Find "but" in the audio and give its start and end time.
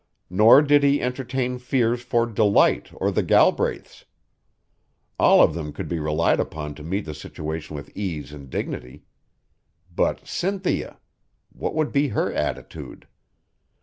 9.95-10.25